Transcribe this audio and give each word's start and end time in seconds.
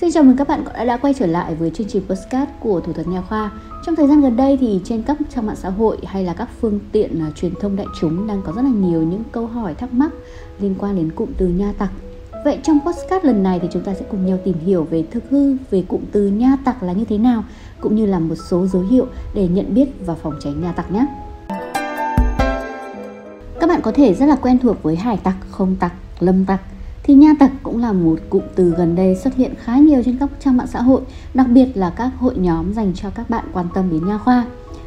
Xin 0.00 0.12
chào 0.12 0.22
mừng 0.22 0.36
các 0.36 0.48
bạn 0.48 0.64
đã, 0.64 0.84
đã 0.84 0.96
quay 0.96 1.14
trở 1.14 1.26
lại 1.26 1.54
với 1.54 1.70
chương 1.70 1.88
trình 1.88 2.02
postcard 2.08 2.50
của 2.60 2.80
Thủ 2.80 2.92
thuật 2.92 3.08
Nha 3.08 3.20
khoa. 3.20 3.52
Trong 3.86 3.96
thời 3.96 4.08
gian 4.08 4.20
gần 4.20 4.36
đây 4.36 4.56
thì 4.60 4.80
trên 4.84 5.02
các 5.02 5.18
trang 5.34 5.46
mạng 5.46 5.56
xã 5.56 5.70
hội 5.70 5.98
hay 6.06 6.24
là 6.24 6.34
các 6.34 6.48
phương 6.60 6.80
tiện 6.92 7.28
uh, 7.28 7.36
truyền 7.36 7.52
thông 7.60 7.76
đại 7.76 7.86
chúng 8.00 8.26
đang 8.26 8.42
có 8.42 8.52
rất 8.52 8.62
là 8.62 8.70
nhiều 8.70 9.02
những 9.02 9.22
câu 9.32 9.46
hỏi 9.46 9.74
thắc 9.74 9.92
mắc 9.92 10.10
liên 10.60 10.74
quan 10.78 10.96
đến 10.96 11.10
cụm 11.12 11.28
từ 11.38 11.48
nha 11.48 11.72
tặc. 11.78 11.90
Vậy 12.44 12.58
trong 12.62 12.78
postcard 12.86 13.26
lần 13.26 13.42
này 13.42 13.58
thì 13.62 13.68
chúng 13.72 13.82
ta 13.82 13.94
sẽ 13.94 14.04
cùng 14.10 14.26
nhau 14.26 14.38
tìm 14.44 14.58
hiểu 14.58 14.84
về 14.84 15.04
thực 15.10 15.30
hư 15.30 15.56
về 15.70 15.84
cụm 15.88 16.00
từ 16.12 16.28
nha 16.28 16.56
tặc 16.64 16.82
là 16.82 16.92
như 16.92 17.04
thế 17.04 17.18
nào 17.18 17.44
cũng 17.80 17.96
như 17.96 18.06
là 18.06 18.18
một 18.18 18.34
số 18.34 18.66
dấu 18.66 18.82
hiệu 18.82 19.06
để 19.34 19.48
nhận 19.48 19.74
biết 19.74 19.88
và 20.06 20.14
phòng 20.14 20.34
tránh 20.40 20.62
nha 20.62 20.72
tặc 20.72 20.92
nhé. 20.92 21.06
Các 23.60 23.66
bạn 23.68 23.80
có 23.82 23.92
thể 23.92 24.14
rất 24.14 24.26
là 24.26 24.36
quen 24.36 24.58
thuộc 24.58 24.82
với 24.82 24.96
hải 24.96 25.16
tặc, 25.16 25.36
không 25.50 25.76
tặc, 25.80 25.92
lâm 26.20 26.44
tặc 26.44 26.60
thì 27.02 27.14
nha 27.14 27.32
tặc 27.38 27.50
cũng 27.62 27.80
là 27.80 27.92
một 27.92 28.18
cụm 28.30 28.42
từ 28.54 28.74
gần 28.78 28.96
đây 28.96 29.16
xuất 29.16 29.36
hiện 29.36 29.54
khá 29.58 29.76
nhiều 29.76 30.02
trên 30.04 30.16
các 30.18 30.30
trang 30.40 30.56
mạng 30.56 30.66
xã 30.66 30.82
hội, 30.82 31.00
đặc 31.34 31.46
biệt 31.48 31.76
là 31.76 31.90
các 31.90 32.10
hội 32.18 32.34
nhóm 32.36 32.72
dành 32.72 32.92
cho 32.94 33.10
các 33.10 33.30
bạn 33.30 33.44
quan 33.52 33.66
tâm 33.74 33.90
đến 33.90 34.06
nha 34.06 34.18
khoa. 34.18 34.44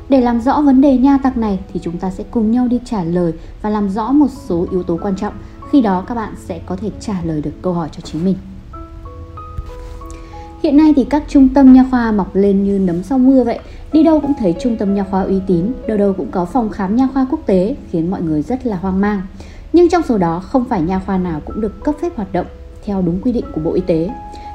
Để 0.10 0.22
làm 0.22 0.42
rõ 0.42 0.62
vấn 0.62 0.82
đề 0.82 0.98
nha 0.98 1.18
tặc 1.18 1.38
này 1.38 1.60
thì 1.74 1.80
chúng 1.84 1.98
ta 1.98 2.12
sẽ 2.12 2.24
cùng 2.32 2.52
nhau 2.52 2.68
đi 2.68 2.80
trả 2.86 3.04
lời 3.04 3.34
và 3.62 3.70
làm 3.70 3.90
rõ 3.90 4.12
một 4.12 4.28
số 4.48 4.68
yếu 4.72 4.84
tố 4.84 4.98
quan 5.02 5.16
trọng. 5.16 5.34
Khi 5.72 5.82
đó 5.82 6.04
các 6.08 6.16
bạn 6.16 6.34
sẽ 6.46 6.60
có 6.66 6.76
thể 6.76 6.90
trả 7.00 7.16
lời 7.24 7.42
được 7.42 7.52
câu 7.62 7.74
hỏi 7.74 7.90
cho 7.92 8.02
chính 8.02 8.26
mình. 8.26 8.36
Hiện 10.64 10.78
nay 10.78 10.94
thì 10.96 11.04
các 11.04 11.24
trung 11.28 11.50
tâm 11.50 11.74
nha 11.74 11.86
khoa 11.92 12.12
mọc 12.12 12.36
lên 12.36 12.64
như 12.64 12.80
nấm 12.80 13.04
sau 13.04 13.18
mưa 13.18 13.44
vậy. 13.44 13.60
Đi 13.94 14.04
đâu 14.04 14.20
cũng 14.20 14.34
thấy 14.40 14.56
trung 14.62 14.76
tâm 14.76 14.96
nha 14.96 15.06
khoa 15.12 15.22
uy 15.22 15.40
tín, 15.48 15.72
đâu 15.88 15.98
đâu 15.98 16.14
cũng 16.14 16.32
có 16.32 16.46
phòng 16.46 16.70
khám 16.70 16.96
nha 16.96 17.08
khoa 17.14 17.28
quốc 17.32 17.40
tế 17.46 17.76
khiến 17.92 18.12
mọi 18.12 18.22
người 18.22 18.42
rất 18.42 18.66
là 18.66 18.78
hoang 18.78 19.02
mang. 19.02 19.22
Nhưng 19.74 19.90
trong 19.90 20.04
số 20.04 20.18
đó, 20.18 20.40
không 20.40 20.66
phải 20.66 20.82
nha 20.82 21.00
khoa 21.00 21.18
nào 21.18 21.42
cũng 21.46 21.62
được 21.62 21.84
cấp 21.84 21.96
phép 22.02 22.16
hoạt 22.16 22.34
động 22.34 22.46
theo 22.86 23.02
đúng 23.02 23.22
quy 23.22 23.32
định 23.32 23.46
của 23.54 23.62
Bộ 23.62 23.74
Y 23.74 23.82
tế. 23.82 24.10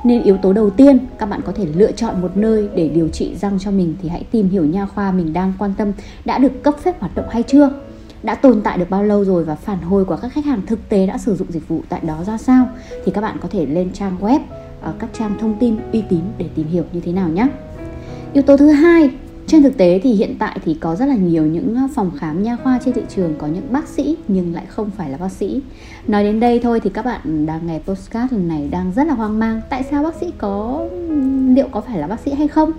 Nên 0.05 0.23
yếu 0.23 0.37
tố 0.37 0.53
đầu 0.53 0.71
tiên, 0.71 0.99
các 1.19 1.27
bạn 1.27 1.41
có 1.45 1.53
thể 1.53 1.67
lựa 1.67 1.93
chọn 1.93 2.21
một 2.21 2.37
nơi 2.37 2.69
để 2.75 2.89
điều 2.89 3.09
trị 3.09 3.37
răng 3.37 3.59
cho 3.59 3.71
mình 3.71 3.95
thì 4.03 4.09
hãy 4.09 4.25
tìm 4.31 4.49
hiểu 4.49 4.65
nha 4.65 4.87
khoa 4.87 5.13
mình 5.13 5.33
đang 5.33 5.53
quan 5.59 5.75
tâm 5.79 5.93
đã 6.25 6.39
được 6.39 6.63
cấp 6.63 6.75
phép 6.83 7.01
hoạt 7.01 7.15
động 7.15 7.27
hay 7.31 7.43
chưa, 7.43 7.71
đã 8.23 8.35
tồn 8.35 8.61
tại 8.61 8.79
được 8.79 8.91
bao 8.91 9.05
lâu 9.05 9.25
rồi 9.25 9.45
và 9.45 9.55
phản 9.55 9.83
hồi 9.83 10.05
của 10.05 10.17
các 10.17 10.33
khách 10.33 10.45
hàng 10.45 10.63
thực 10.67 10.89
tế 10.89 11.07
đã 11.07 11.19
sử 11.19 11.37
dụng 11.37 11.53
dịch 11.53 11.69
vụ 11.69 11.81
tại 11.89 12.01
đó 12.01 12.25
ra 12.27 12.39
sao 12.39 12.69
thì 13.05 13.13
các 13.13 13.21
bạn 13.21 13.37
có 13.41 13.49
thể 13.49 13.67
lên 13.67 13.93
trang 13.93 14.17
web 14.21 14.41
ờ, 14.83 14.95
các 14.99 15.11
trang 15.19 15.39
thông 15.41 15.57
tin 15.61 15.77
uy 15.93 16.03
tín 16.09 16.21
để 16.39 16.47
tìm 16.55 16.67
hiểu 16.67 16.85
như 16.93 17.01
thế 17.01 17.13
nào 17.13 17.29
nhé. 17.29 17.47
Yếu 18.33 18.43
tố 18.43 18.57
thứ 18.57 18.69
hai 18.69 19.11
trên 19.49 19.63
thực 19.63 19.77
tế 19.77 20.01
thì 20.03 20.13
hiện 20.13 20.37
tại 20.39 20.59
thì 20.65 20.75
có 20.75 20.97
rất 20.97 21.07
là 21.07 21.15
nhiều 21.15 21.47
những 21.47 21.75
ờ, 21.75 21.83
phòng 21.95 22.11
khám 22.19 22.43
nha 22.43 22.57
khoa 22.57 22.79
trên 22.85 22.95
thị 22.95 23.03
trường 23.09 23.35
có 23.39 23.47
những 23.47 23.73
bác 23.73 23.89
sĩ 23.89 24.17
nhưng 24.29 24.55
lại 24.55 24.67
không 24.69 24.91
phải 24.91 25.11
là 25.11 25.19
bác 25.19 25.33
sĩ. 25.33 25.61
Nói 26.07 26.25
đến 26.25 26.41
đây 26.41 26.61
thôi 26.63 26.81
thì 26.81 26.91
các 26.91 27.05
bạn 27.05 27.47
đang 27.47 27.67
nghe 27.67 27.81
postcard 27.87 28.33
lần 28.33 28.49
này 28.49 28.69
đang 28.71 28.93
rất 28.97 29.07
là 29.07 29.15
hoang 29.15 29.39
mang. 29.39 29.61
Tại 29.71 29.83
sao 29.91 30.03
bác 30.03 30.15
sĩ 30.15 30.27
có 30.39 30.87
liệu 31.55 31.69
có 31.71 31.81
phải 31.81 31.99
là 31.99 32.07
bác 32.07 32.21
sĩ 32.21 32.33
hay 32.35 32.49
không? 32.49 32.73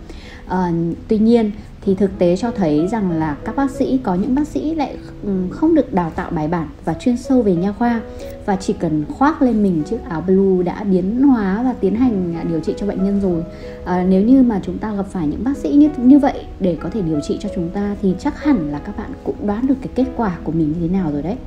À, 0.48 0.72
tuy 1.08 1.18
nhiên 1.18 1.52
thì 1.82 1.96
thực 1.96 2.20
tế 2.20 2.36
cho 2.36 2.52
thấy 2.52 2.88
rằng 2.88 3.12
là 3.12 3.38
các 3.46 3.56
bác 3.56 3.72
sĩ 3.72 4.00
có 4.04 4.16
những 4.16 4.36
bác 4.36 4.48
sĩ 4.48 4.76
lại 4.76 4.98
ừ, 5.24 5.30
không 5.52 5.76
được 5.76 5.94
đào 5.94 6.10
tạo 6.10 6.32
bài 6.32 6.48
bản 6.48 6.68
và 6.86 6.94
chuyên 6.94 7.18
sâu 7.18 7.42
về 7.42 7.56
nha 7.56 7.72
khoa. 7.72 8.02
Và 8.46 8.56
chỉ 8.56 8.74
cần 8.74 9.06
khoác 9.10 9.42
lên 9.42 9.64
mình 9.64 9.84
chiếc 9.84 9.98
áo 10.10 10.22
blue 10.22 10.64
đã 10.64 10.84
biến 10.84 11.22
hóa 11.22 11.64
và 11.64 11.74
tiến 11.80 11.96
hành 11.96 12.36
à, 12.36 12.44
điều 12.44 12.60
trị 12.60 12.74
cho 12.78 12.88
bệnh 12.88 13.04
nhân 13.04 13.20
rồi. 13.22 13.44
À, 13.86 14.06
nếu 14.10 14.22
như 14.22 14.44
mà 14.44 14.60
chúng 14.64 14.78
ta 14.78 14.94
gặp 14.94 15.06
phải 15.12 15.28
những 15.28 15.44
bác 15.44 15.58
sĩ 15.58 15.70
như 15.70 15.90
như 15.98 16.20
vậy 16.20 16.46
để 16.60 16.78
có 16.82 16.90
thể 16.90 17.02
điều 17.02 17.20
trị 17.20 17.38
cho 17.42 17.50
chúng 17.56 17.70
ta 17.70 17.96
thì 18.02 18.16
chắc 18.20 18.44
hẳn 18.44 18.72
là 18.72 18.80
các 18.80 18.98
bạn 18.98 19.12
cũng 19.24 19.48
đoán 19.48 19.68
được 19.68 19.76
cái 19.82 19.90
kết 19.96 20.06
quả 20.16 20.38
của 20.44 20.52
mình 20.52 20.74
như 20.74 20.88
thế 20.88 20.94
nào 20.94 21.12
rồi 21.12 21.22
đấy. 21.22 21.38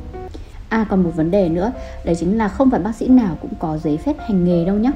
À 0.69 0.86
còn 0.89 1.02
một 1.02 1.11
vấn 1.17 1.30
đề 1.30 1.48
nữa 1.48 1.72
đấy 2.05 2.14
chính 2.14 2.39
là 2.39 2.48
không 2.48 2.70
phải 2.70 2.80
bác 2.80 2.94
sĩ 2.94 3.08
nào 3.08 3.39
cũng 3.41 3.52
có 3.58 3.78
giấy 3.78 3.96
phép 3.96 4.17
hành 4.28 4.44
nghề 4.44 4.64
đâu 4.64 4.77
nhé 4.77 4.91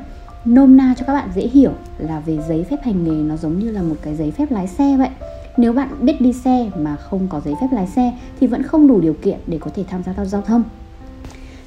nôm 0.47 0.77
na 0.77 0.95
cho 0.99 1.07
các 1.07 1.13
bạn 1.13 1.29
dễ 1.35 1.43
hiểu 1.43 1.73
là 1.99 2.21
về 2.21 2.39
giấy 2.49 2.65
phép 2.71 2.77
hành 2.83 3.05
nghề 3.05 3.23
nó 3.23 3.37
giống 3.37 3.59
như 3.59 3.71
là 3.71 3.83
một 3.83 3.97
cái 4.03 4.15
giấy 4.17 4.31
phép 4.31 4.51
lái 4.51 4.67
xe 4.67 4.97
vậy. 4.97 5.09
Nếu 5.57 5.73
bạn 5.73 5.89
biết 6.01 6.21
đi 6.21 6.33
xe 6.33 6.71
mà 6.79 6.97
không 6.97 7.27
có 7.31 7.41
giấy 7.45 7.55
phép 7.61 7.67
lái 7.73 7.87
xe 7.87 8.13
thì 8.41 8.47
vẫn 8.47 8.63
không 8.63 8.89
đủ 8.89 9.01
điều 9.01 9.13
kiện 9.13 9.39
để 9.47 9.59
có 9.61 9.71
thể 9.75 9.85
tham 9.91 10.03
gia 10.03 10.25
giao 10.25 10.43
thông. 10.43 10.63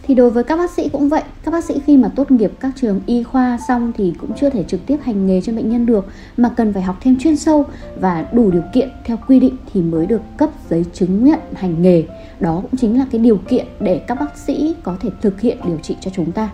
Thì 0.04 0.16
đối 0.16 0.30
với 0.30 0.44
các 0.44 0.58
bác 0.58 0.72
sĩ 0.72 0.90
cũng 0.90 1.10
vậy, 1.10 1.24
các 1.44 1.52
bác 1.52 1.64
sĩ 1.64 1.80
khi 1.86 1.98
mà 1.98 2.12
tốt 2.16 2.32
nghiệp 2.32 2.52
các 2.60 2.72
trường 2.76 3.02
y 3.06 3.24
khoa 3.24 3.60
xong 3.68 3.92
thì 3.98 4.14
cũng 4.20 4.30
chưa 4.40 4.50
thể 4.50 4.64
trực 4.64 4.86
tiếp 4.86 4.98
hành 5.04 5.28
nghề 5.28 5.42
cho 5.42 5.54
bệnh 5.54 5.70
nhân 5.70 5.86
được, 5.86 6.06
mà 6.38 6.50
cần 6.50 6.74
phải 6.74 6.82
học 6.84 6.96
thêm 7.02 7.18
chuyên 7.20 7.38
sâu 7.38 7.66
và 8.00 8.26
đủ 8.34 8.52
điều 8.52 8.64
kiện 8.74 8.90
theo 9.06 9.18
quy 9.28 9.40
định 9.40 9.56
thì 9.74 9.82
mới 9.82 10.06
được 10.06 10.22
cấp 10.38 10.50
giấy 10.70 10.86
chứng 10.94 11.26
nhận 11.26 11.40
hành 11.54 11.82
nghề. 11.82 12.04
Đó 12.40 12.60
cũng 12.62 12.80
chính 12.80 13.00
là 13.00 13.06
cái 13.12 13.22
điều 13.22 13.38
kiện 13.38 13.66
để 13.80 14.02
các 14.08 14.20
bác 14.20 14.38
sĩ 14.38 14.76
có 14.84 14.98
thể 15.00 15.10
thực 15.22 15.42
hiện 15.42 15.58
điều 15.66 15.78
trị 15.78 15.96
cho 16.02 16.12
chúng 16.16 16.32
ta. 16.32 16.50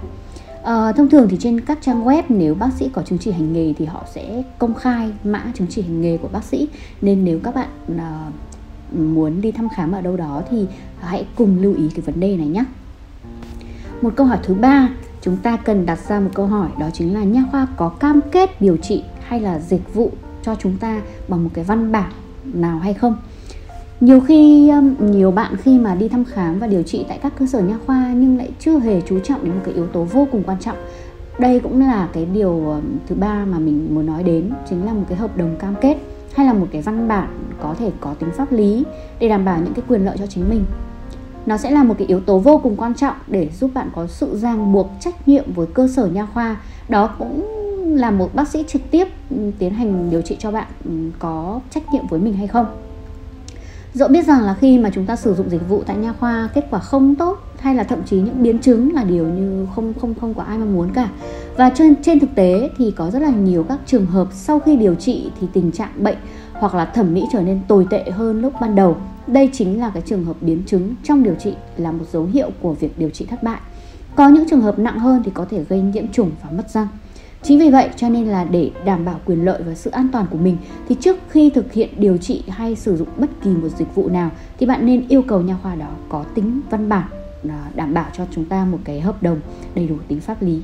À, 0.66 0.92
thông 0.92 1.10
thường 1.10 1.28
thì 1.30 1.38
trên 1.40 1.62
các 1.62 1.78
trang 1.82 2.06
web 2.06 2.24
nếu 2.30 2.56
bác 2.56 2.70
sĩ 2.74 2.90
có 2.94 3.02
chứng 3.02 3.20
chỉ 3.20 3.32
hành 3.32 3.54
nghề 3.54 3.74
thì 3.74 3.86
họ 3.86 4.04
sẽ 4.14 4.44
công 4.60 4.74
khai 4.74 5.12
mã 5.24 5.44
chứng 5.54 5.68
chỉ 5.70 5.82
hành 5.82 6.02
nghề 6.02 6.18
của 6.18 6.28
bác 6.28 6.44
sĩ 6.44 6.68
nên 7.02 7.26
nếu 7.26 7.40
các 7.44 7.56
bạn 7.56 7.68
à, 7.98 8.32
muốn 8.92 9.42
đi 9.42 9.52
thăm 9.52 9.70
khám 9.70 9.92
ở 9.92 10.02
đâu 10.02 10.18
đó 10.18 10.42
thì 10.50 10.66
hãy 11.00 11.26
cùng 11.36 11.62
lưu 11.62 11.76
ý 11.76 11.90
cái 11.90 12.02
vấn 12.02 12.20
đề 12.20 12.38
này 12.38 12.48
nhé. 12.48 12.64
Một 14.02 14.14
câu 14.16 14.28
hỏi 14.28 14.40
thứ 14.44 14.54
ba 14.54 14.90
chúng 15.22 15.38
ta 15.38 15.58
cần 15.58 15.86
đặt 15.86 16.00
ra 16.08 16.20
một 16.20 16.30
câu 16.34 16.48
hỏi 16.48 16.70
đó 16.80 16.90
chính 16.94 17.14
là 17.14 17.24
nha 17.24 17.44
khoa 17.52 17.68
có 17.78 17.90
cam 17.90 18.20
kết 18.32 18.62
điều 18.62 18.78
trị 18.78 19.04
hay 19.28 19.40
là 19.40 19.60
dịch 19.60 19.94
vụ 19.94 20.12
cho 20.44 20.56
chúng 20.56 20.78
ta 20.78 21.02
bằng 21.28 21.44
một 21.44 21.50
cái 21.54 21.64
văn 21.64 21.92
bản 21.92 22.12
nào 22.44 22.80
hay 22.80 22.94
không 22.94 23.18
nhiều 24.00 24.20
khi 24.20 24.70
um, 24.70 24.96
nhiều 25.00 25.32
bạn 25.32 25.56
khi 25.58 25.80
mà 25.80 25.96
đi 25.96 26.08
thăm 26.08 26.26
khám 26.26 26.60
và 26.60 26.68
điều 26.68 26.84
trị 26.84 27.06
tại 27.08 27.20
các 27.22 27.34
cơ 27.40 27.46
sở 27.46 27.60
nha 27.60 27.78
khoa 27.86 28.14
nhưng 28.16 28.38
lại 28.38 28.52
chưa 28.60 28.80
hề 28.80 29.02
chú 29.02 29.20
trọng 29.20 29.44
đến 29.44 29.54
một 29.54 29.62
cái 29.66 29.74
yếu 29.74 29.88
tố 29.88 30.04
vô 30.04 30.28
cùng 30.32 30.44
quan 30.44 30.60
trọng. 30.60 30.78
Đây 31.40 31.60
cũng 31.60 31.80
là 31.82 32.10
cái 32.14 32.26
điều 32.26 32.70
um, 32.70 32.82
thứ 33.08 33.16
ba 33.16 33.46
mà 33.46 33.60
mình 33.60 33.96
muốn 33.96 34.06
nói 34.06 34.24
đến, 34.24 34.52
chính 34.70 34.86
là 34.86 34.94
một 34.94 35.04
cái 35.10 35.18
hợp 35.18 35.38
đồng 35.38 35.56
cam 35.60 35.76
kết 35.82 35.98
hay 36.34 36.46
là 36.46 36.54
một 36.54 36.68
cái 36.72 36.82
văn 36.82 37.08
bản 37.08 37.28
có 37.62 37.76
thể 37.80 37.92
có 38.00 38.14
tính 38.14 38.30
pháp 38.32 38.52
lý 38.52 38.84
để 39.20 39.30
đảm 39.30 39.46
bảo 39.46 39.60
những 39.60 39.74
cái 39.74 39.84
quyền 39.88 40.06
lợi 40.06 40.18
cho 40.20 40.28
chính 40.28 40.50
mình. 40.50 40.66
Nó 41.46 41.58
sẽ 41.58 41.72
là 41.72 41.84
một 41.84 41.96
cái 41.98 42.08
yếu 42.08 42.20
tố 42.20 42.40
vô 42.40 42.58
cùng 42.58 42.76
quan 42.76 42.94
trọng 42.94 43.16
để 43.28 43.50
giúp 43.60 43.72
bạn 43.74 43.90
có 43.96 44.08
sự 44.08 44.38
ràng 44.38 44.74
buộc 44.74 44.92
trách 45.00 45.28
nhiệm 45.28 45.54
với 45.54 45.68
cơ 45.68 45.88
sở 45.88 46.08
nha 46.08 46.26
khoa. 46.26 46.58
Đó 46.90 47.08
cũng 47.20 47.48
là 47.96 48.12
một 48.12 48.36
bác 48.36 48.48
sĩ 48.48 48.64
trực 48.68 48.82
tiếp 48.92 49.08
ừ, 49.30 49.38
tiến 49.60 49.74
hành 49.74 50.10
điều 50.10 50.22
trị 50.22 50.36
cho 50.40 50.52
bạn 50.52 50.68
ừ, 50.86 50.92
có 51.20 51.60
trách 51.70 51.94
nhiệm 51.94 52.08
với 52.08 52.20
mình 52.20 52.34
hay 52.34 52.48
không. 52.48 52.66
Dẫu 53.96 54.08
biết 54.08 54.26
rằng 54.26 54.44
là 54.44 54.54
khi 54.54 54.80
mà 54.80 54.90
chúng 54.90 55.06
ta 55.06 55.16
sử 55.16 55.34
dụng 55.34 55.50
dịch 55.50 55.70
vụ 55.70 55.84
tại 55.86 55.98
nha 55.98 56.14
khoa, 56.14 56.50
kết 56.54 56.68
quả 56.70 56.80
không 56.80 57.16
tốt 57.16 57.40
hay 57.60 57.76
là 57.76 57.84
thậm 57.84 58.00
chí 58.06 58.18
những 58.18 58.44
biến 58.44 58.60
chứng 58.60 58.94
là 58.94 59.04
điều 59.04 59.28
như 59.28 59.68
không 59.76 59.94
không 60.02 60.14
không 60.22 60.34
có 60.34 60.44
ai 60.44 60.58
mong 60.58 60.74
muốn 60.74 60.90
cả. 60.94 61.10
Và 61.58 61.70
trên 61.70 61.96
trên 62.04 62.20
thực 62.20 62.36
tế 62.36 62.70
thì 62.78 62.92
có 62.92 63.12
rất 63.12 63.22
là 63.22 63.30
nhiều 63.30 63.64
các 63.64 63.80
trường 63.86 64.06
hợp 64.06 64.28
sau 64.32 64.60
khi 64.60 64.76
điều 64.76 64.96
trị 64.96 65.32
thì 65.40 65.48
tình 65.54 65.72
trạng 65.72 66.04
bệnh 66.04 66.18
hoặc 66.54 66.76
là 66.76 66.86
thẩm 66.86 67.14
mỹ 67.14 67.24
trở 67.34 67.42
nên 67.42 67.60
tồi 67.68 67.88
tệ 67.90 68.12
hơn 68.12 68.42
lúc 68.42 68.54
ban 68.62 68.76
đầu. 68.76 68.98
Đây 69.28 69.50
chính 69.54 69.80
là 69.80 69.90
cái 69.90 70.04
trường 70.06 70.26
hợp 70.26 70.36
biến 70.42 70.64
chứng 70.66 70.96
trong 71.04 71.24
điều 71.24 71.36
trị 71.36 71.54
là 71.78 71.92
một 71.92 72.06
dấu 72.12 72.26
hiệu 72.26 72.50
của 72.62 72.74
việc 72.74 73.00
điều 73.00 73.10
trị 73.10 73.26
thất 73.26 73.44
bại. 73.44 73.60
Có 74.16 74.30
những 74.30 74.50
trường 74.50 74.62
hợp 74.62 74.80
nặng 74.80 75.00
hơn 75.00 75.22
thì 75.26 75.32
có 75.34 75.46
thể 75.50 75.64
gây 75.70 75.82
nhiễm 75.82 76.08
trùng 76.08 76.32
và 76.44 76.50
mất 76.58 76.70
răng. 76.70 76.88
Chính 77.48 77.60
vì 77.60 77.70
vậy 77.70 77.90
cho 77.96 78.10
nên 78.10 78.26
là 78.28 78.44
để 78.44 78.72
đảm 78.86 79.06
bảo 79.06 79.20
quyền 79.26 79.46
lợi 79.46 79.62
và 79.66 79.74
sự 79.74 79.90
an 79.90 80.08
toàn 80.12 80.26
của 80.32 80.38
mình 80.38 80.58
thì 80.90 80.96
trước 81.00 81.18
khi 81.30 81.50
thực 81.50 81.74
hiện 81.74 81.90
điều 81.98 82.18
trị 82.18 82.44
hay 82.50 82.76
sử 82.76 82.98
dụng 82.98 83.08
bất 83.18 83.30
kỳ 83.44 83.50
một 83.50 83.68
dịch 83.78 83.96
vụ 83.96 84.10
nào 84.10 84.32
thì 84.60 84.66
bạn 84.66 84.86
nên 84.86 85.08
yêu 85.08 85.22
cầu 85.22 85.42
nha 85.42 85.58
khoa 85.64 85.76
đó 85.76 85.90
có 86.10 86.24
tính 86.36 86.62
văn 86.70 86.90
bản 86.90 87.08
à, 87.50 87.70
đảm 87.76 87.94
bảo 87.94 88.06
cho 88.18 88.26
chúng 88.32 88.46
ta 88.46 88.66
một 88.66 88.78
cái 88.84 89.02
hợp 89.02 89.24
đồng 89.24 89.40
đầy 89.76 89.88
đủ 89.88 89.96
tính 90.08 90.20
pháp 90.20 90.42
lý. 90.42 90.62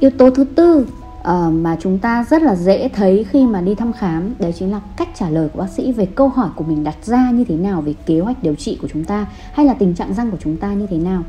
Yếu 0.00 0.10
tố 0.10 0.30
thứ 0.30 0.44
tư 0.44 0.86
uh, 1.20 1.52
mà 1.52 1.76
chúng 1.80 1.98
ta 1.98 2.24
rất 2.30 2.42
là 2.42 2.54
dễ 2.54 2.88
thấy 2.88 3.24
khi 3.30 3.46
mà 3.46 3.60
đi 3.60 3.74
thăm 3.74 3.92
khám 3.92 4.34
đấy 4.38 4.52
chính 4.58 4.72
là 4.72 4.80
cách 4.96 5.08
trả 5.14 5.30
lời 5.30 5.48
của 5.48 5.58
bác 5.58 5.70
sĩ 5.70 5.92
về 5.92 6.06
câu 6.06 6.28
hỏi 6.28 6.50
của 6.56 6.64
mình 6.64 6.84
đặt 6.84 6.96
ra 7.04 7.30
như 7.30 7.44
thế 7.44 7.56
nào 7.56 7.80
về 7.80 7.94
kế 8.06 8.20
hoạch 8.20 8.42
điều 8.42 8.54
trị 8.54 8.78
của 8.80 8.88
chúng 8.92 9.04
ta 9.04 9.26
hay 9.52 9.66
là 9.66 9.74
tình 9.74 9.94
trạng 9.94 10.14
răng 10.14 10.30
của 10.30 10.38
chúng 10.40 10.56
ta 10.56 10.72
như 10.72 10.86
thế 10.86 10.96
nào 10.96 11.22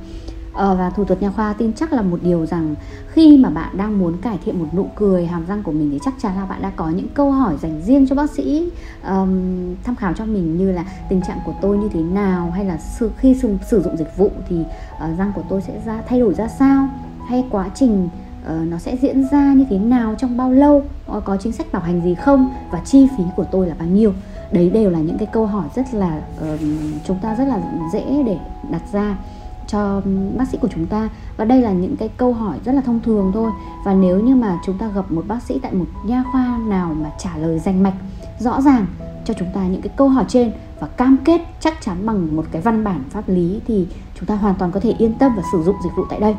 Ờ, 0.55 0.75
và 0.75 0.89
thủ 0.89 1.05
thuật 1.05 1.21
nha 1.21 1.31
khoa 1.31 1.53
tin 1.53 1.73
chắc 1.73 1.93
là 1.93 2.01
một 2.01 2.19
điều 2.23 2.45
rằng 2.45 2.75
khi 3.07 3.37
mà 3.37 3.49
bạn 3.49 3.77
đang 3.77 3.99
muốn 3.99 4.17
cải 4.17 4.39
thiện 4.45 4.59
một 4.59 4.65
nụ 4.73 4.87
cười 4.95 5.25
hàm 5.25 5.45
răng 5.45 5.63
của 5.63 5.71
mình 5.71 5.89
thì 5.91 5.99
chắc 6.05 6.13
chắn 6.21 6.35
là 6.35 6.45
bạn 6.45 6.61
đã 6.61 6.71
có 6.75 6.89
những 6.89 7.07
câu 7.13 7.31
hỏi 7.31 7.57
dành 7.61 7.81
riêng 7.81 8.07
cho 8.07 8.15
bác 8.15 8.29
sĩ 8.29 8.69
um, 9.07 9.75
tham 9.83 9.95
khảo 9.95 10.13
cho 10.13 10.25
mình 10.25 10.57
như 10.57 10.71
là 10.71 10.85
tình 11.09 11.21
trạng 11.21 11.39
của 11.45 11.53
tôi 11.61 11.77
như 11.77 11.89
thế 11.93 12.01
nào 12.01 12.51
hay 12.51 12.65
là 12.65 12.77
khi 13.17 13.35
sử, 13.35 13.55
sử 13.67 13.81
dụng 13.81 13.97
dịch 13.97 14.17
vụ 14.17 14.31
thì 14.49 14.59
uh, 14.61 15.17
răng 15.17 15.31
của 15.35 15.43
tôi 15.49 15.61
sẽ 15.61 15.73
ra 15.85 16.01
thay 16.07 16.19
đổi 16.19 16.33
ra 16.33 16.47
sao? 16.47 16.87
Hay 17.27 17.45
quá 17.49 17.69
trình 17.75 18.09
uh, 18.43 18.67
nó 18.67 18.77
sẽ 18.77 18.97
diễn 19.01 19.27
ra 19.31 19.53
như 19.53 19.65
thế 19.69 19.77
nào 19.77 20.15
trong 20.17 20.37
bao 20.37 20.51
lâu? 20.51 20.83
Ờ, 21.07 21.19
có 21.19 21.37
chính 21.37 21.51
sách 21.51 21.67
bảo 21.71 21.81
hành 21.81 22.01
gì 22.03 22.15
không? 22.15 22.49
Và 22.71 22.81
chi 22.85 23.07
phí 23.17 23.23
của 23.35 23.45
tôi 23.51 23.67
là 23.67 23.75
bao 23.79 23.87
nhiêu? 23.87 24.13
Đấy 24.51 24.69
đều 24.69 24.89
là 24.89 24.99
những 24.99 25.17
cái 25.17 25.27
câu 25.31 25.45
hỏi 25.45 25.67
rất 25.75 25.93
là 25.93 26.21
uh, 26.53 26.59
chúng 27.07 27.17
ta 27.21 27.35
rất 27.35 27.45
là 27.45 27.61
dễ 27.93 28.23
để 28.25 28.37
đặt 28.71 28.81
ra 28.93 29.17
cho 29.67 30.01
bác 30.37 30.47
sĩ 30.51 30.57
của 30.61 30.67
chúng 30.73 30.85
ta. 30.85 31.09
Và 31.37 31.45
đây 31.45 31.61
là 31.61 31.71
những 31.71 31.95
cái 31.95 32.09
câu 32.17 32.33
hỏi 32.33 32.57
rất 32.65 32.71
là 32.71 32.81
thông 32.81 32.99
thường 32.99 33.31
thôi. 33.33 33.51
Và 33.85 33.93
nếu 33.93 34.19
như 34.19 34.35
mà 34.35 34.59
chúng 34.65 34.77
ta 34.77 34.87
gặp 34.87 35.11
một 35.11 35.23
bác 35.27 35.43
sĩ 35.43 35.59
tại 35.59 35.73
một 35.73 35.85
nha 36.05 36.23
khoa 36.31 36.57
nào 36.67 36.95
mà 37.01 37.11
trả 37.19 37.37
lời 37.37 37.59
rành 37.59 37.83
mạch 37.83 37.95
rõ 38.39 38.61
ràng 38.61 38.85
cho 39.25 39.33
chúng 39.33 39.47
ta 39.53 39.67
những 39.67 39.81
cái 39.81 39.91
câu 39.97 40.09
hỏi 40.09 40.25
trên 40.27 40.51
và 40.79 40.87
cam 40.87 41.17
kết 41.25 41.41
chắc 41.59 41.81
chắn 41.81 42.05
bằng 42.05 42.35
một 42.35 42.45
cái 42.51 42.61
văn 42.61 42.83
bản 42.83 43.03
pháp 43.09 43.29
lý 43.29 43.61
thì 43.67 43.87
chúng 44.19 44.25
ta 44.25 44.35
hoàn 44.35 44.55
toàn 44.55 44.71
có 44.71 44.79
thể 44.79 44.93
yên 44.97 45.13
tâm 45.13 45.35
và 45.35 45.43
sử 45.51 45.63
dụng 45.63 45.75
dịch 45.83 45.91
vụ 45.95 46.03
tại 46.09 46.19
đây. 46.19 46.35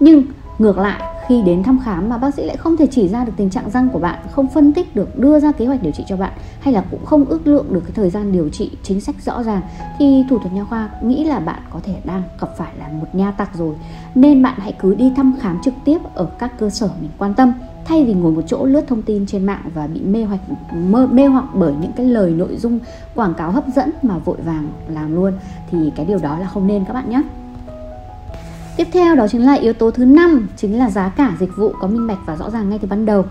Nhưng 0.00 0.22
ngược 0.58 0.78
lại 0.78 1.15
khi 1.28 1.42
đến 1.42 1.62
thăm 1.62 1.78
khám 1.84 2.08
mà 2.08 2.18
bác 2.18 2.34
sĩ 2.34 2.42
lại 2.42 2.56
không 2.56 2.76
thể 2.76 2.86
chỉ 2.86 3.08
ra 3.08 3.24
được 3.24 3.32
tình 3.36 3.50
trạng 3.50 3.70
răng 3.70 3.88
của 3.92 3.98
bạn 3.98 4.18
không 4.30 4.46
phân 4.48 4.72
tích 4.72 4.96
được 4.96 5.18
đưa 5.18 5.40
ra 5.40 5.52
kế 5.52 5.66
hoạch 5.66 5.82
điều 5.82 5.92
trị 5.92 6.04
cho 6.08 6.16
bạn 6.16 6.32
hay 6.60 6.74
là 6.74 6.84
cũng 6.90 7.04
không 7.04 7.24
ước 7.24 7.46
lượng 7.46 7.66
được 7.70 7.80
cái 7.80 7.92
thời 7.94 8.10
gian 8.10 8.32
điều 8.32 8.48
trị 8.48 8.70
chính 8.82 9.00
sách 9.00 9.22
rõ 9.22 9.42
ràng 9.42 9.62
thì 9.98 10.24
thủ 10.30 10.38
thuật 10.38 10.52
nha 10.52 10.64
khoa 10.64 10.90
nghĩ 11.02 11.24
là 11.24 11.40
bạn 11.40 11.60
có 11.70 11.80
thể 11.82 11.94
đang 12.04 12.22
gặp 12.40 12.48
phải 12.56 12.72
là 12.78 12.88
một 12.88 13.06
nha 13.12 13.30
tặc 13.30 13.50
rồi. 13.54 13.74
Nên 14.14 14.42
bạn 14.42 14.54
hãy 14.58 14.72
cứ 14.72 14.94
đi 14.94 15.12
thăm 15.16 15.34
khám 15.40 15.58
trực 15.64 15.74
tiếp 15.84 15.98
ở 16.14 16.28
các 16.38 16.58
cơ 16.58 16.70
sở 16.70 16.90
mình 17.00 17.10
quan 17.18 17.34
tâm 17.34 17.52
thay 17.84 18.04
vì 18.04 18.14
ngồi 18.14 18.32
một 18.32 18.42
chỗ 18.46 18.64
lướt 18.64 18.84
thông 18.88 19.02
tin 19.02 19.26
trên 19.26 19.46
mạng 19.46 19.62
và 19.74 19.86
bị 19.86 20.00
mê 20.00 20.24
hoặc 20.24 20.40
mê, 20.74 21.06
mê 21.06 21.26
hoặc 21.26 21.44
bởi 21.54 21.72
những 21.80 21.92
cái 21.92 22.06
lời 22.06 22.30
nội 22.30 22.56
dung 22.56 22.78
quảng 23.14 23.34
cáo 23.34 23.50
hấp 23.50 23.64
dẫn 23.68 23.90
mà 24.02 24.18
vội 24.18 24.36
vàng 24.44 24.68
làm 24.88 25.14
luôn. 25.14 25.32
Thì 25.70 25.92
cái 25.96 26.06
điều 26.06 26.18
đó 26.18 26.38
là 26.38 26.46
không 26.46 26.66
nên 26.66 26.84
các 26.84 26.92
bạn 26.92 27.10
nhé. 27.10 27.22
Tiếp 28.76 28.86
theo 28.92 29.14
đó 29.14 29.28
chính 29.28 29.46
là 29.46 29.52
yếu 29.52 29.72
tố 29.72 29.90
thứ 29.90 30.04
năm 30.04 30.48
chính 30.56 30.78
là 30.78 30.90
giá 30.90 31.08
cả 31.08 31.36
dịch 31.40 31.56
vụ 31.56 31.72
có 31.80 31.88
minh 31.88 32.06
bạch 32.06 32.18
và 32.26 32.36
rõ 32.36 32.50
ràng 32.50 32.70
ngay 32.70 32.78
từ 32.78 32.88
ban 32.88 33.06
đầu. 33.06 33.24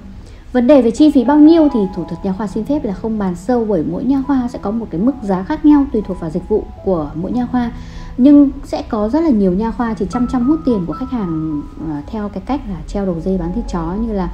Vấn 0.51 0.67
đề 0.67 0.81
về 0.81 0.91
chi 0.91 1.11
phí 1.11 1.23
bao 1.23 1.37
nhiêu 1.37 1.69
thì 1.73 1.79
thủ 1.95 2.03
thuật 2.09 2.25
nha 2.25 2.33
khoa 2.33 2.47
xin 2.47 2.65
phép 2.65 2.85
là 2.85 2.93
không 2.93 3.19
bàn 3.19 3.35
sâu 3.35 3.65
bởi 3.65 3.83
mỗi 3.91 4.03
nha 4.03 4.21
khoa 4.27 4.47
sẽ 4.53 4.59
có 4.61 4.71
một 4.71 4.85
cái 4.91 5.01
mức 5.01 5.11
giá 5.23 5.43
khác 5.43 5.65
nhau 5.65 5.85
tùy 5.93 6.01
thuộc 6.07 6.19
vào 6.19 6.29
dịch 6.29 6.49
vụ 6.49 6.63
của 6.85 7.11
mỗi 7.15 7.31
nha 7.31 7.47
khoa. 7.51 7.71
Nhưng 8.17 8.49
sẽ 8.63 8.83
có 8.89 9.09
rất 9.09 9.23
là 9.23 9.29
nhiều 9.29 9.53
nha 9.53 9.71
khoa 9.71 9.93
chỉ 9.93 10.05
chăm 10.09 10.27
chăm 10.31 10.47
hút 10.47 10.59
tiền 10.65 10.85
của 10.87 10.93
khách 10.93 11.11
hàng 11.11 11.61
ờ, 11.89 11.95
theo 12.07 12.29
cái 12.29 12.43
cách 12.45 12.61
là 12.69 12.77
treo 12.87 13.05
đầu 13.05 13.15
dây 13.21 13.37
bán 13.37 13.53
thịt 13.55 13.65
chó 13.67 13.95
như 14.01 14.13
là 14.13 14.29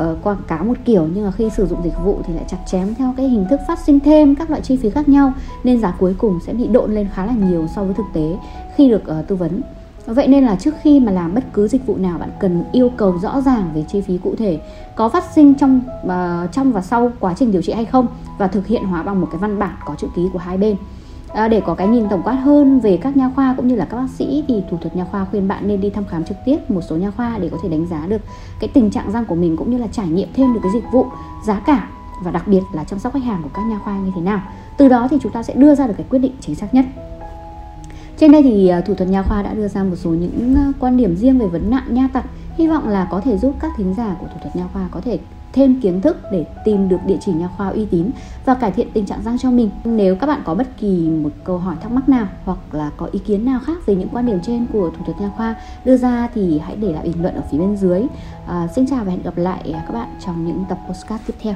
uh, 0.00 0.22
quảng 0.22 0.42
cáo 0.48 0.64
một 0.64 0.76
kiểu. 0.84 1.08
Nhưng 1.14 1.24
mà 1.24 1.30
khi 1.30 1.50
sử 1.56 1.66
dụng 1.66 1.82
dịch 1.84 2.04
vụ 2.04 2.20
thì 2.26 2.34
lại 2.34 2.44
chặt 2.48 2.58
chém 2.66 2.94
theo 2.94 3.14
cái 3.16 3.28
hình 3.28 3.46
thức 3.50 3.60
phát 3.68 3.78
sinh 3.78 4.00
thêm 4.00 4.34
các 4.34 4.50
loại 4.50 4.62
chi 4.62 4.76
phí 4.76 4.90
khác 4.90 5.08
nhau 5.08 5.32
nên 5.64 5.80
giá 5.80 5.94
cuối 5.98 6.14
cùng 6.18 6.38
sẽ 6.46 6.52
bị 6.52 6.66
độn 6.66 6.94
lên 6.94 7.08
khá 7.14 7.26
là 7.26 7.32
nhiều 7.32 7.66
so 7.76 7.84
với 7.84 7.94
thực 7.94 8.06
tế 8.12 8.36
khi 8.76 8.88
được 8.88 9.02
uh, 9.20 9.28
tư 9.28 9.36
vấn. 9.36 9.62
Vậy 10.06 10.28
nên 10.28 10.44
là 10.44 10.56
trước 10.56 10.74
khi 10.82 11.00
mà 11.00 11.12
làm 11.12 11.34
bất 11.34 11.44
cứ 11.52 11.68
dịch 11.68 11.86
vụ 11.86 11.96
nào 11.96 12.18
bạn 12.18 12.30
cần 12.40 12.64
yêu 12.72 12.90
cầu 12.96 13.18
rõ 13.22 13.40
ràng 13.40 13.70
về 13.74 13.84
chi 13.88 14.00
phí 14.00 14.18
cụ 14.18 14.34
thể 14.38 14.60
có 14.96 15.08
phát 15.08 15.24
sinh 15.34 15.54
trong 15.54 15.80
uh, 16.06 16.52
trong 16.52 16.72
và 16.72 16.80
sau 16.80 17.12
quá 17.20 17.34
trình 17.36 17.52
điều 17.52 17.62
trị 17.62 17.72
hay 17.72 17.84
không 17.84 18.06
và 18.38 18.46
thực 18.46 18.66
hiện 18.66 18.84
hóa 18.84 19.02
bằng 19.02 19.20
một 19.20 19.28
cái 19.30 19.38
văn 19.38 19.58
bản 19.58 19.74
có 19.84 19.94
chữ 19.98 20.06
ký 20.16 20.22
của 20.32 20.38
hai 20.38 20.56
bên. 20.56 20.76
À, 21.34 21.48
để 21.48 21.60
có 21.60 21.74
cái 21.74 21.88
nhìn 21.88 22.08
tổng 22.08 22.22
quát 22.24 22.34
hơn 22.34 22.80
về 22.80 22.96
các 22.96 23.16
nha 23.16 23.30
khoa 23.34 23.54
cũng 23.56 23.68
như 23.68 23.74
là 23.74 23.84
các 23.84 23.96
bác 23.96 24.10
sĩ 24.10 24.44
thì 24.48 24.62
thủ 24.70 24.76
thuật 24.80 24.96
nha 24.96 25.04
khoa 25.10 25.24
khuyên 25.24 25.48
bạn 25.48 25.68
nên 25.68 25.80
đi 25.80 25.90
thăm 25.90 26.04
khám 26.04 26.24
trực 26.24 26.36
tiếp 26.44 26.70
một 26.70 26.80
số 26.88 26.96
nha 26.96 27.10
khoa 27.10 27.38
để 27.38 27.48
có 27.48 27.58
thể 27.62 27.68
đánh 27.68 27.86
giá 27.86 28.06
được 28.06 28.20
cái 28.60 28.70
tình 28.74 28.90
trạng 28.90 29.12
răng 29.12 29.24
của 29.24 29.34
mình 29.34 29.56
cũng 29.56 29.70
như 29.70 29.78
là 29.78 29.86
trải 29.86 30.08
nghiệm 30.08 30.28
thêm 30.34 30.54
được 30.54 30.60
cái 30.62 30.72
dịch 30.72 30.84
vụ 30.92 31.06
giá 31.46 31.60
cả 31.60 31.88
và 32.24 32.30
đặc 32.30 32.48
biệt 32.48 32.62
là 32.72 32.84
chăm 32.84 32.98
sóc 32.98 33.12
khách 33.12 33.22
hàng 33.22 33.42
của 33.42 33.48
các 33.54 33.62
nha 33.62 33.78
khoa 33.84 33.96
như 33.96 34.12
thế 34.14 34.20
nào. 34.20 34.42
Từ 34.76 34.88
đó 34.88 35.08
thì 35.10 35.18
chúng 35.22 35.32
ta 35.32 35.42
sẽ 35.42 35.54
đưa 35.54 35.74
ra 35.74 35.86
được 35.86 35.94
cái 35.96 36.06
quyết 36.10 36.18
định 36.18 36.32
chính 36.40 36.54
xác 36.54 36.74
nhất. 36.74 36.84
Trên 38.18 38.32
đây 38.32 38.42
thì 38.42 38.68
à, 38.68 38.80
thủ 38.80 38.94
thuật 38.94 39.10
nha 39.10 39.22
khoa 39.22 39.42
đã 39.42 39.54
đưa 39.54 39.68
ra 39.68 39.84
một 39.84 39.96
số 39.96 40.10
những 40.10 40.54
à, 40.56 40.72
quan 40.80 40.96
điểm 40.96 41.16
riêng 41.16 41.38
về 41.38 41.46
vấn 41.46 41.70
nạn 41.70 41.94
nha 41.94 42.08
tặc. 42.12 42.24
Hy 42.56 42.68
vọng 42.68 42.88
là 42.88 43.08
có 43.10 43.20
thể 43.20 43.38
giúp 43.38 43.54
các 43.60 43.72
thính 43.76 43.94
giả 43.96 44.16
của 44.20 44.26
thủ 44.26 44.38
thuật 44.42 44.56
nha 44.56 44.66
khoa 44.72 44.88
có 44.90 45.00
thể 45.00 45.18
thêm 45.52 45.80
kiến 45.80 46.00
thức 46.00 46.16
để 46.32 46.46
tìm 46.64 46.88
được 46.88 46.96
địa 47.06 47.16
chỉ 47.20 47.32
nha 47.32 47.48
khoa 47.56 47.68
uy 47.68 47.84
tín 47.84 48.10
và 48.44 48.54
cải 48.54 48.72
thiện 48.72 48.88
tình 48.92 49.06
trạng 49.06 49.22
răng 49.24 49.38
cho 49.38 49.50
mình. 49.50 49.70
Nếu 49.84 50.16
các 50.16 50.26
bạn 50.26 50.42
có 50.44 50.54
bất 50.54 50.66
kỳ 50.78 51.08
một 51.08 51.30
câu 51.44 51.58
hỏi 51.58 51.76
thắc 51.82 51.92
mắc 51.92 52.08
nào 52.08 52.26
hoặc 52.44 52.58
là 52.72 52.90
có 52.96 53.08
ý 53.12 53.18
kiến 53.18 53.44
nào 53.44 53.60
khác 53.64 53.86
về 53.86 53.94
những 53.94 54.08
quan 54.12 54.26
điểm 54.26 54.38
trên 54.42 54.66
của 54.72 54.90
thủ 54.90 55.04
thuật 55.04 55.20
nha 55.20 55.30
khoa 55.36 55.54
đưa 55.84 55.96
ra 55.96 56.28
thì 56.34 56.58
hãy 56.58 56.76
để 56.76 56.92
lại 56.92 57.04
bình 57.04 57.22
luận 57.22 57.34
ở 57.34 57.42
phía 57.50 57.58
bên 57.58 57.76
dưới. 57.76 58.02
À, 58.46 58.68
xin 58.76 58.86
chào 58.86 59.04
và 59.04 59.10
hẹn 59.10 59.22
gặp 59.22 59.36
lại 59.36 59.72
à, 59.74 59.84
các 59.86 59.94
bạn 59.94 60.08
trong 60.26 60.46
những 60.46 60.64
tập 60.68 60.78
podcast 60.88 61.22
tiếp 61.26 61.34
theo. 61.40 61.54